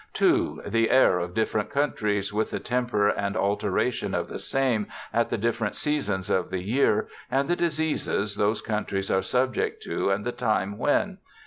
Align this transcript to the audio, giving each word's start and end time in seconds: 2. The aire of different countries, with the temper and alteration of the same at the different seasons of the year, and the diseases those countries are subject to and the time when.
2. 0.13 0.63
The 0.65 0.89
aire 0.89 1.19
of 1.19 1.35
different 1.35 1.69
countries, 1.69 2.33
with 2.33 2.49
the 2.49 2.59
temper 2.59 3.07
and 3.09 3.37
alteration 3.37 4.15
of 4.15 4.29
the 4.29 4.39
same 4.39 4.87
at 5.13 5.29
the 5.29 5.37
different 5.37 5.75
seasons 5.75 6.31
of 6.31 6.49
the 6.49 6.63
year, 6.63 7.07
and 7.29 7.47
the 7.47 7.55
diseases 7.55 8.33
those 8.35 8.61
countries 8.61 9.11
are 9.11 9.21
subject 9.21 9.83
to 9.83 10.09
and 10.09 10.25
the 10.25 10.31
time 10.31 10.79
when. 10.79 11.19